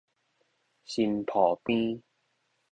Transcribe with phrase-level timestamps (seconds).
[0.83, 2.01] 新廍邊